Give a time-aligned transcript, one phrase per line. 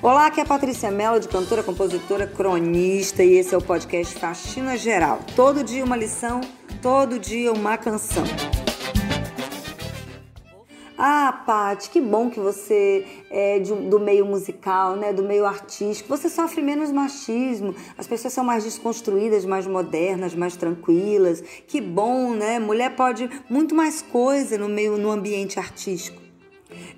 [0.00, 4.14] Olá, aqui é a Patrícia Mello, de cantora, compositora, cronista, e esse é o podcast
[4.14, 5.18] Faxina Geral.
[5.34, 6.40] Todo dia uma lição,
[6.80, 8.22] todo dia uma canção.
[10.96, 16.08] Ah, Paty, que bom que você é de, do meio musical, né, do meio artístico.
[16.08, 21.42] Você sofre menos machismo, as pessoas são mais desconstruídas, mais modernas, mais tranquilas.
[21.66, 22.60] Que bom, né?
[22.60, 26.27] Mulher pode muito mais coisa no meio no ambiente artístico.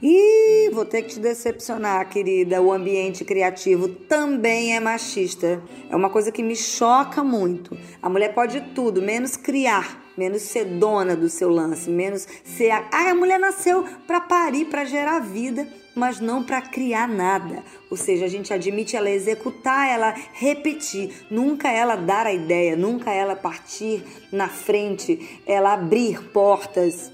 [0.03, 2.61] E vou ter que te decepcionar, querida.
[2.61, 5.63] O ambiente criativo também é machista.
[5.89, 7.77] É uma coisa que me choca muito.
[8.03, 12.71] A mulher pode tudo, menos criar, menos ser dona do seu lance, menos ser.
[12.71, 12.89] A...
[12.93, 17.63] Ah, a mulher nasceu para parir, para gerar vida, mas não para criar nada.
[17.91, 23.13] Ou seja, a gente admite ela executar, ela repetir, nunca ela dar a ideia, nunca
[23.13, 27.13] ela partir na frente, ela abrir portas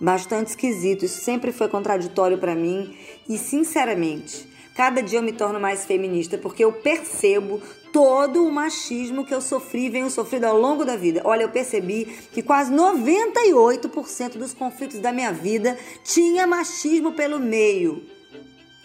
[0.00, 1.04] bastante esquisito.
[1.04, 2.96] Isso sempre foi contraditório para mim
[3.28, 7.60] e, sinceramente, cada dia eu me torno mais feminista porque eu percebo
[7.92, 11.22] todo o machismo que eu sofri e venho sofrendo ao longo da vida.
[11.24, 18.04] Olha, eu percebi que quase 98% dos conflitos da minha vida tinha machismo pelo meio.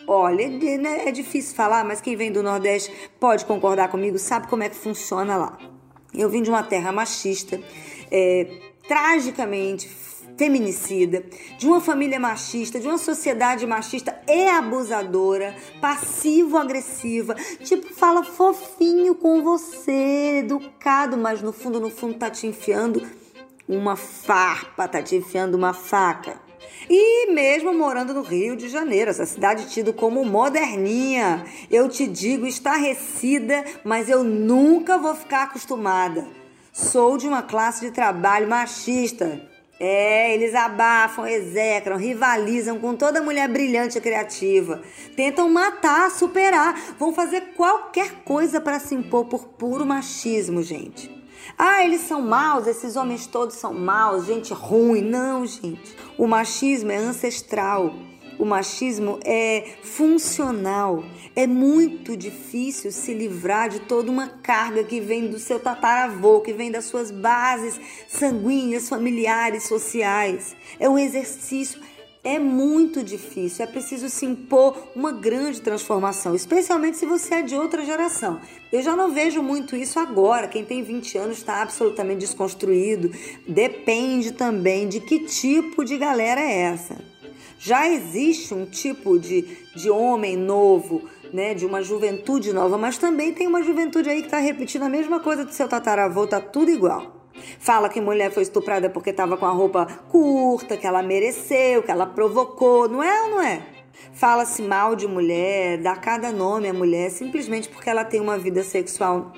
[0.08, 4.64] Olha, né, é difícil falar, mas quem vem do Nordeste pode concordar comigo, sabe como
[4.64, 5.58] é que funciona lá.
[6.14, 7.61] Eu vim de uma terra machista,
[8.09, 8.47] é,
[8.88, 9.88] tragicamente
[10.42, 11.23] feminicida,
[11.59, 19.44] de uma família machista, de uma sociedade machista e abusadora, passivo-agressiva, tipo, fala fofinho com
[19.44, 23.08] você, educado, mas no fundo, no fundo tá te enfiando
[23.70, 26.42] uma farpa, tá te enfiando uma faca.
[26.89, 32.48] E mesmo morando no Rio de Janeiro, essa cidade tida como moderninha, eu te digo
[32.48, 36.26] estarrecida, mas eu nunca vou ficar acostumada.
[36.73, 39.50] Sou de uma classe de trabalho machista.
[39.83, 44.83] É, eles abafam, execram, rivalizam com toda mulher brilhante e criativa.
[45.15, 51.09] Tentam matar, superar, vão fazer qualquer coisa para se impor por puro machismo, gente.
[51.58, 55.02] Ah, eles são maus, esses homens todos são maus, gente ruim.
[55.02, 55.97] Não, gente.
[56.15, 57.91] O machismo é ancestral.
[58.41, 61.03] O machismo é funcional.
[61.35, 66.52] É muito difícil se livrar de toda uma carga que vem do seu tataravô, que
[66.52, 70.55] vem das suas bases sanguíneas, familiares, sociais.
[70.79, 71.79] É um exercício
[72.23, 77.55] é muito difícil, é preciso se impor uma grande transformação, especialmente se você é de
[77.55, 78.41] outra geração.
[78.71, 80.47] Eu já não vejo muito isso agora.
[80.47, 83.11] Quem tem 20 anos está absolutamente desconstruído.
[83.47, 87.11] Depende também de que tipo de galera é essa.
[87.64, 89.44] Já existe um tipo de,
[89.76, 94.27] de homem novo, né, de uma juventude nova, mas também tem uma juventude aí que
[94.27, 97.16] está repetindo a mesma coisa do seu tataravô, tá tudo igual.
[97.60, 101.92] Fala que mulher foi estuprada porque estava com a roupa curta, que ela mereceu, que
[101.92, 103.61] ela provocou, não é ou não é?
[104.11, 108.64] Fala-se mal de mulher, dá cada nome à mulher simplesmente porque ela tem uma vida
[108.64, 109.32] sexual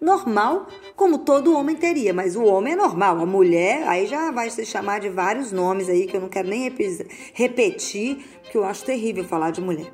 [0.00, 0.66] normal,
[0.96, 4.64] como todo homem teria, mas o homem é normal, a mulher aí já vai se
[4.64, 6.72] chamar de vários nomes aí que eu não quero nem
[7.34, 9.92] repetir, porque eu acho terrível falar de mulher.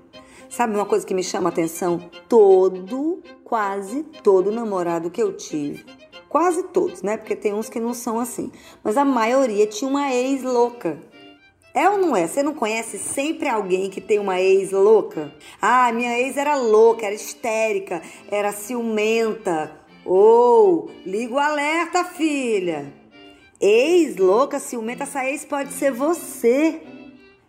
[0.48, 1.98] Sabe uma coisa que me chama a atenção?
[2.28, 5.84] Todo, quase todo namorado que eu tive,
[6.28, 7.16] quase todos, né?
[7.16, 8.52] Porque tem uns que não são assim,
[8.82, 10.98] mas a maioria tinha uma ex louca.
[11.74, 12.26] É ou não é?
[12.26, 15.30] Você não conhece sempre alguém que tem uma ex louca?
[15.60, 18.00] Ah, minha ex era louca, era histérica,
[18.30, 19.70] era ciumenta,
[20.06, 22.92] ou, oh, liga o alerta, filha.
[23.60, 26.80] Ex louca, ciumenta, essa ex pode ser você.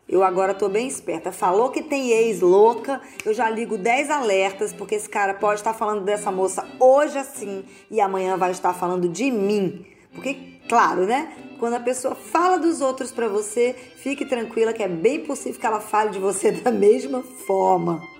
[0.09, 1.31] Eu agora tô bem esperta.
[1.31, 5.73] Falou que tem ex louca, eu já ligo 10 alertas, porque esse cara pode estar
[5.73, 9.85] falando dessa moça hoje assim e amanhã vai estar falando de mim.
[10.13, 11.31] Porque, claro, né?
[11.59, 15.65] Quando a pessoa fala dos outros para você, fique tranquila que é bem possível que
[15.65, 18.16] ela fale de você da mesma forma.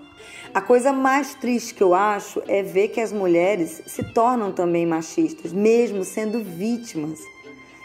[0.57, 4.88] A coisa mais triste que eu acho é ver que as mulheres se tornam também
[4.88, 7.19] machistas, mesmo sendo vítimas.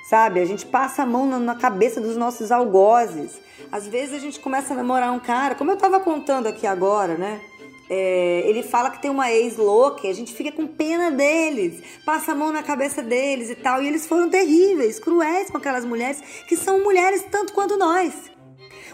[0.09, 0.41] Sabe?
[0.41, 3.39] A gente passa a mão na cabeça dos nossos algozes.
[3.71, 7.15] Às vezes a gente começa a namorar um cara, como eu estava contando aqui agora,
[7.19, 7.43] né?
[7.91, 12.33] É, ele fala que tem uma ex louca a gente fica com pena deles, passa
[12.33, 13.83] a mão na cabeça deles e tal.
[13.83, 18.32] E eles foram terríveis, cruéis com aquelas mulheres que são mulheres tanto quanto nós.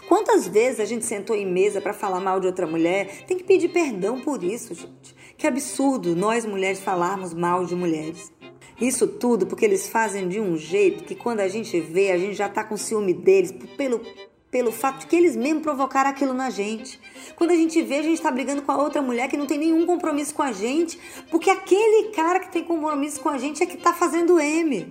[0.09, 3.25] Quantas vezes a gente sentou em mesa para falar mal de outra mulher?
[3.27, 5.15] Tem que pedir perdão por isso, gente.
[5.37, 8.33] Que absurdo nós mulheres falarmos mal de mulheres.
[8.81, 12.33] Isso tudo porque eles fazem de um jeito que quando a gente vê, a gente
[12.33, 14.01] já tá com ciúme deles pelo,
[14.49, 16.99] pelo fato de que eles mesmos provocaram aquilo na gente.
[17.35, 19.59] Quando a gente vê, a gente tá brigando com a outra mulher que não tem
[19.59, 23.67] nenhum compromisso com a gente, porque aquele cara que tem compromisso com a gente é
[23.67, 24.87] que tá fazendo M.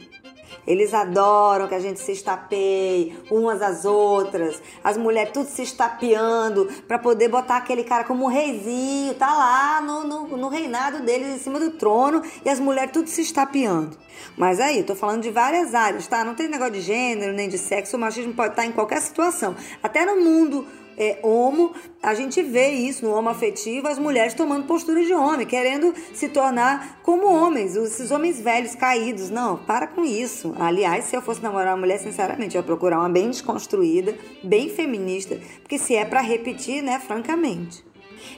[0.69, 4.61] Eles adoram que a gente se estapeie umas às outras.
[4.85, 9.81] As mulheres tudo se estapeando para poder botar aquele cara como um reizinho, tá lá
[9.81, 13.97] no, no, no reinado deles em cima do trono e as mulheres tudo se estapeando.
[14.37, 16.23] Mas aí, eu tô falando de várias áreas, tá?
[16.23, 19.57] Não tem negócio de gênero nem de sexo, o machismo pode estar em qualquer situação.
[19.83, 20.67] Até no mundo
[20.99, 21.73] é, homo,
[22.03, 26.29] a gente vê isso no homo afetivo, as mulheres tomando postura de homem, querendo se
[26.29, 29.31] tornar como homens, esses homens velhos caídos.
[29.31, 30.55] Não, para com isso.
[30.59, 34.69] Aliás, se eu fosse namorar uma mulher, sinceramente, eu ia procurar uma bem desconstruída, bem
[34.69, 37.87] feminista, porque se é para repetir, né, francamente.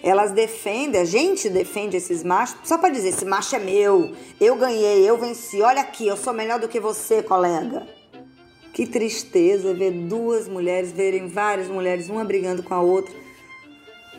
[0.02, 4.54] Elas defendem, a gente defende esses machos só para dizer: esse macho é meu, eu
[4.56, 7.99] ganhei, eu venci, olha aqui, eu sou melhor do que você, colega.
[8.72, 13.14] Que tristeza ver duas mulheres, verem várias mulheres, uma brigando com a outra.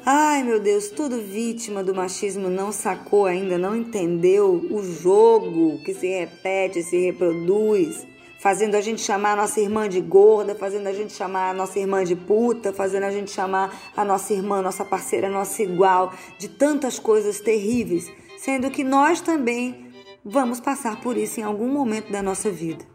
[0.04, 5.94] Ai meu Deus, tudo vítima do machismo não sacou ainda, não entendeu o jogo que
[5.94, 8.08] se repete, se reproduz,
[8.40, 11.78] fazendo a gente chamar a nossa irmã de gorda, fazendo a gente chamar a nossa
[11.78, 16.50] irmã de puta, fazendo a gente chamar a nossa irmã, nossa parceira, nossa igual, de
[16.50, 19.92] tantas coisas terríveis, sendo que nós também
[20.26, 22.91] vamos passar por isso em algum momento da nossa vida.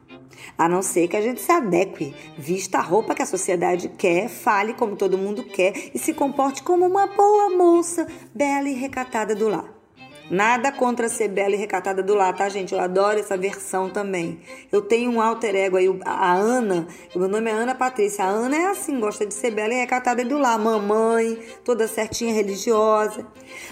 [0.57, 4.29] A não ser que a gente se adeque, vista a roupa que a sociedade quer,
[4.29, 9.35] fale como todo mundo quer e se comporte como uma boa moça, bela e recatada
[9.35, 9.77] do lar.
[10.29, 12.75] Nada contra ser bela e recatada do lar, tá, gente?
[12.75, 14.41] Eu adoro essa versão também.
[14.73, 18.25] Eu tenho um alter ego aí, a Ana, meu nome é Ana Patrícia.
[18.25, 22.35] A Ana é assim, gosta de ser bela e recatada do lar, mamãe, toda certinha,
[22.35, 23.25] religiosa.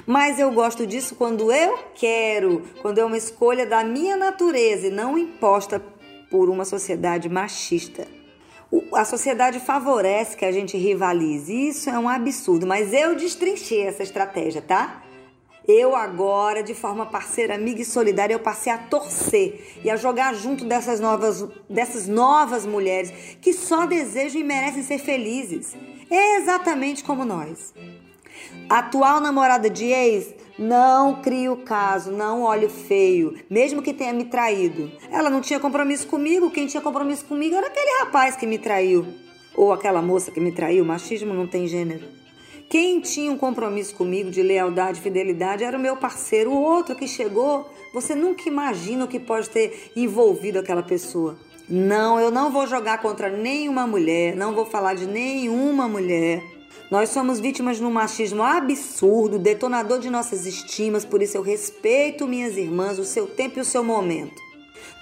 [0.06, 4.90] Mas eu gosto disso quando eu quero, quando é uma escolha da minha natureza e
[4.90, 5.82] não imposta
[6.35, 8.09] por uma sociedade machista.
[8.93, 11.69] A sociedade favorece que a gente rivalize.
[11.69, 15.01] Isso é um absurdo, mas eu destrinchei essa estratégia, tá?
[15.65, 20.35] Eu agora, de forma parceira, amiga e solidária, eu passei a torcer e a jogar
[20.35, 25.77] junto dessas novas, dessas novas mulheres que só desejam e merecem ser felizes.
[26.11, 27.73] Exatamente como nós.
[28.69, 34.91] Atual namorada de ex não crio caso, não olho feio, mesmo que tenha me traído.
[35.11, 39.06] Ela não tinha compromisso comigo, quem tinha compromisso comigo era aquele rapaz que me traiu.
[39.56, 42.06] Ou aquela moça que me traiu, machismo não tem gênero.
[42.69, 46.51] Quem tinha um compromisso comigo de lealdade e fidelidade era o meu parceiro.
[46.51, 51.39] O outro que chegou, você nunca imagina o que pode ter envolvido aquela pessoa.
[51.69, 56.43] Não, eu não vou jogar contra nenhuma mulher, não vou falar de nenhuma mulher.
[56.91, 62.26] Nós somos vítimas de um machismo absurdo, detonador de nossas estimas, por isso eu respeito
[62.26, 64.43] minhas irmãs, o seu tempo e o seu momento.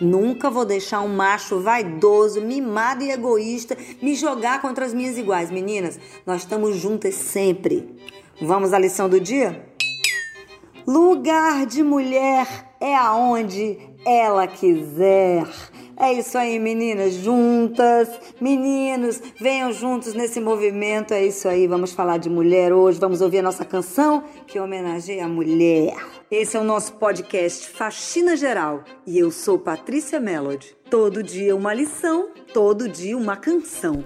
[0.01, 5.51] Nunca vou deixar um macho vaidoso, mimado e egoísta me jogar contra as minhas iguais.
[5.51, 7.95] Meninas, nós estamos juntas sempre.
[8.41, 9.65] Vamos à lição do dia?
[10.87, 15.47] Lugar de mulher é aonde ela quiser.
[16.03, 18.09] É isso aí, meninas, juntas,
[18.41, 21.15] meninos, venham juntos nesse movimento.
[21.15, 25.27] É isso aí, vamos falar de mulher hoje, vamos ouvir a nossa canção que homenageia
[25.27, 25.95] a mulher.
[26.29, 30.75] Esse é o nosso podcast Faxina Geral e eu sou Patrícia Melody.
[30.91, 34.05] Todo dia uma lição, todo dia uma canção.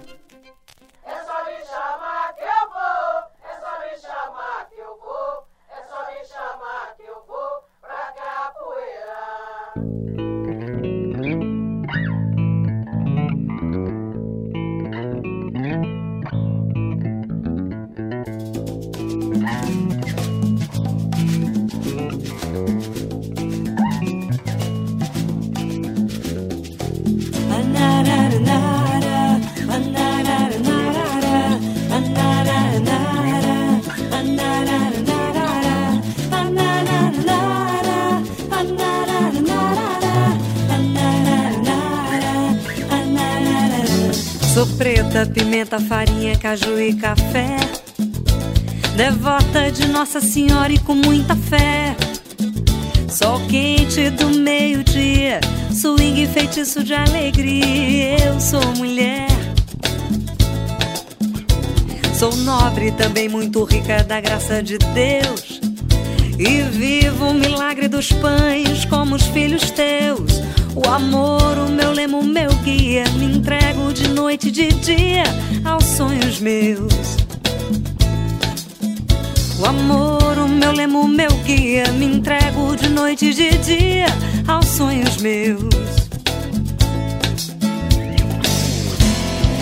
[45.27, 47.57] Pimenta, farinha, caju e café.
[48.95, 51.95] Devota de Nossa Senhora e com muita fé.
[53.09, 55.39] Sol quente do meio-dia,
[55.71, 58.25] swing feitiço de alegria.
[58.25, 59.27] Eu sou mulher.
[62.17, 65.61] Sou nobre, também muito rica da graça de Deus.
[66.39, 70.36] E vivo o milagre dos pães como os filhos teus.
[70.77, 73.03] O amor, o meu lemo, o meu guia.
[73.17, 75.23] Me entrego de noite e de dia
[75.65, 76.93] aos sonhos meus.
[79.59, 81.91] O amor, o meu lemo, o meu guia.
[81.93, 84.05] Me entrego de noite e de dia
[84.47, 85.65] aos sonhos meus.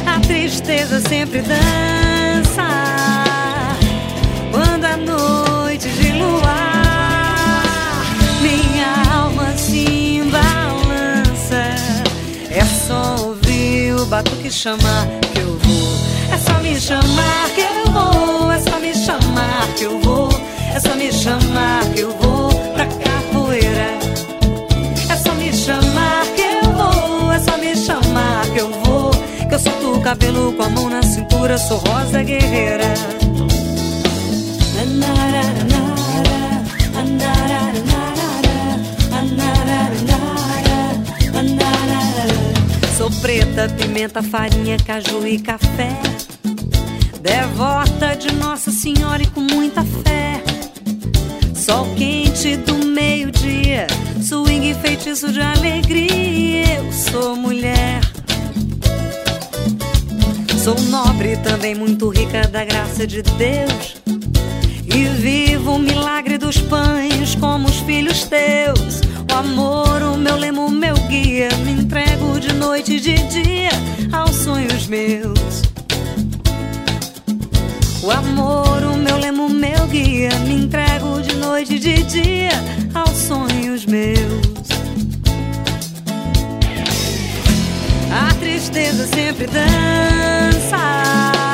[0.06, 2.85] A tristeza sempre dança
[14.46, 16.34] batuque chamar que eu vou.
[16.34, 18.52] É só me chamar que eu vou.
[18.52, 20.30] É só me chamar que eu vou.
[20.74, 24.00] É só me chamar que eu vou pra capoeira.
[25.10, 27.32] É só me chamar que eu vou.
[27.32, 29.12] É só me chamar que eu vou.
[29.48, 31.58] Que eu solto o cabelo com a mão na cintura.
[31.58, 33.15] Sou rosa guerreira.
[43.56, 45.90] Preta, pimenta, farinha, caju e café.
[47.22, 50.44] Devota de Nossa Senhora e com muita fé.
[51.56, 53.88] Sol quente do meio-dia,
[54.22, 56.80] swing feitiço de alegria.
[56.80, 58.02] Eu sou mulher.
[60.62, 63.96] Sou nobre também muito rica da graça de Deus.
[64.86, 69.05] E vivo o milagre dos pães como os filhos teus.
[69.36, 71.50] Amor, o meu lemo, meu guia.
[71.66, 73.70] Me entrego de noite e de dia
[74.14, 75.62] aos sonhos meus.
[78.02, 80.30] O amor, o meu lemo, meu guia.
[80.48, 82.52] Me entrego de noite e de dia
[82.94, 84.70] aos sonhos meus.
[88.10, 91.45] A tristeza sempre dança.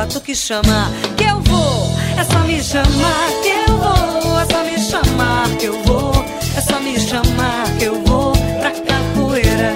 [0.00, 1.94] Batuque chamar que eu vou.
[2.16, 4.40] É só me chamar que eu vou.
[4.40, 6.24] É só me chamar que eu vou.
[6.56, 9.72] É só me chamar que eu vou pra capoeira.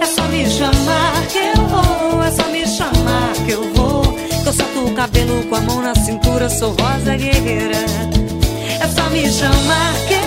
[0.00, 2.22] É só me chamar que eu vou.
[2.22, 4.02] É só me chamar que eu vou.
[4.12, 6.48] Que eu solto o cabelo com a mão na cintura.
[6.48, 7.82] Sou rosa guerreira.
[8.80, 10.19] É só me chamar que eu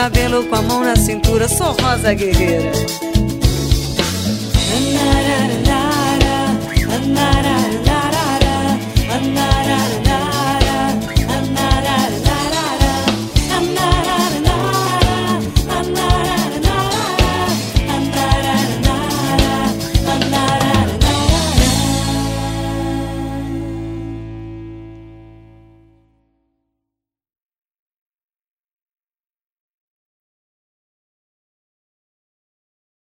[0.00, 2.72] cabelo com a mão na cintura, sou rosa guerreira.
[4.74, 6.46] Anarara,
[6.96, 7.59] anarara.